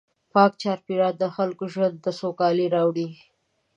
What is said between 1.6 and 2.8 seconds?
ژوند ته سوکالي